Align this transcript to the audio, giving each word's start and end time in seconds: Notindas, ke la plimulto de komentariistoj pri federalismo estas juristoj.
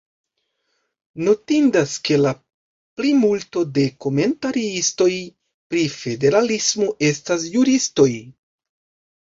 Notindas, 1.27 1.91
ke 2.07 2.17
la 2.21 2.31
plimulto 3.01 3.63
de 3.75 3.83
komentariistoj 4.07 5.11
pri 5.75 5.85
federalismo 5.99 6.89
estas 7.11 7.47
juristoj. 7.59 8.11